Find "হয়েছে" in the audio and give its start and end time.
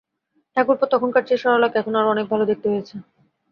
2.71-2.95